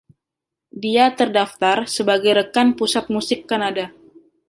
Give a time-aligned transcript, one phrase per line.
[0.83, 3.85] Dia terdaftar sebagai rekan Pusat Musik Kanada.